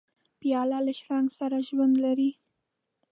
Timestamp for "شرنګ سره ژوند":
0.99-1.95